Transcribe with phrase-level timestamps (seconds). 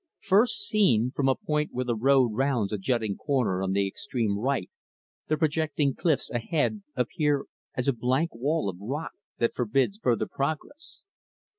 [0.23, 4.39] First seen, from a point where the road rounds a jutting corner on the extreme
[4.39, 4.67] right,
[5.27, 11.01] the projecting cliffs ahead appear as a blank wall of rock that forbids further progress.